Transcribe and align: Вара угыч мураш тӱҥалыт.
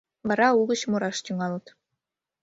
Вара 0.27 0.47
угыч 0.59 0.81
мураш 0.89 1.17
тӱҥалыт. 1.25 1.65